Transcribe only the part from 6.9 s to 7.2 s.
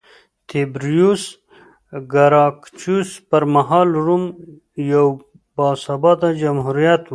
و